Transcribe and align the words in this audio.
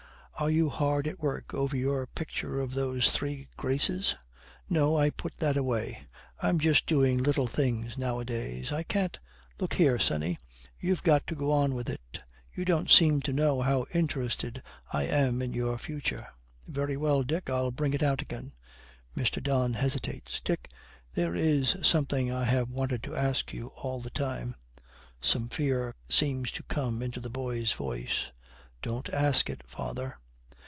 'Are 0.35 0.49
you 0.49 0.69
hard 0.69 1.05
at 1.07 1.19
work 1.19 1.53
over 1.53 1.77
your 1.77 2.07
picture 2.07 2.59
of 2.61 2.73
those 2.73 3.11
three 3.11 3.47
Graces?' 3.57 4.15
'No. 4.67 4.97
I 4.97 5.11
put 5.11 5.37
that 5.37 5.55
away. 5.55 6.07
I'm 6.39 6.57
just 6.57 6.87
doing 6.87 7.19
little 7.21 7.45
things 7.45 7.95
nowadays. 7.95 8.71
I 8.71 8.81
can't' 8.81 9.19
'Look 9.59 9.75
here, 9.75 9.99
sonny, 9.99 10.39
you've 10.79 11.03
got 11.03 11.27
to 11.27 11.35
go 11.35 11.51
on 11.51 11.75
with 11.75 11.91
it. 11.91 12.23
You 12.51 12.65
don't 12.65 12.89
seem 12.89 13.21
to 13.21 13.31
know 13.33 13.61
how 13.61 13.85
interested 13.93 14.63
I 14.91 15.03
am 15.03 15.43
in 15.43 15.53
your 15.53 15.77
future.' 15.77 16.27
'Very 16.67 16.97
well, 16.97 17.21
Dick; 17.21 17.47
I'll 17.47 17.69
bring 17.69 17.93
it 17.93 18.01
out 18.01 18.23
again.' 18.23 18.53
Mr. 19.15 19.43
Don 19.43 19.75
hesitates. 19.75 20.41
'Dick, 20.43 20.71
there 21.13 21.35
is 21.35 21.77
something 21.83 22.31
I 22.31 22.45
have 22.45 22.67
wanted 22.67 23.03
to 23.03 23.15
ask 23.15 23.53
you 23.53 23.67
all 23.75 24.01
the 24.01 24.09
time.' 24.09 24.55
Some 25.21 25.49
fear 25.49 25.93
seems 26.09 26.51
to 26.53 26.63
come 26.63 27.03
into 27.03 27.19
the 27.19 27.29
boy's 27.29 27.73
voice. 27.73 28.31
'Don't 28.81 29.07
ask 29.11 29.47
it, 29.47 29.61
father.' 29.67 30.17